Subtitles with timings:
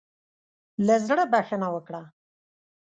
[0.85, 2.01] له زړۀ بخښنه وکړه.